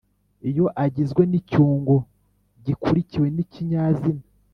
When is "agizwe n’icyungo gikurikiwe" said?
0.83-3.27